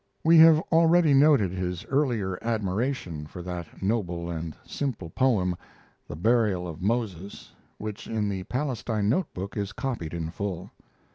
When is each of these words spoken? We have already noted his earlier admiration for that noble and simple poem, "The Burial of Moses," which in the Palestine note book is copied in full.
We 0.23 0.37
have 0.39 0.59
already 0.71 1.13
noted 1.13 1.51
his 1.51 1.85
earlier 1.85 2.39
admiration 2.43 3.27
for 3.27 3.43
that 3.43 3.83
noble 3.83 4.31
and 4.31 4.55
simple 4.65 5.11
poem, 5.11 5.55
"The 6.07 6.15
Burial 6.15 6.67
of 6.67 6.81
Moses," 6.81 7.53
which 7.77 8.07
in 8.07 8.27
the 8.27 8.41
Palestine 8.45 9.09
note 9.09 9.31
book 9.35 9.55
is 9.55 9.73
copied 9.73 10.15
in 10.15 10.31
full. 10.31 10.71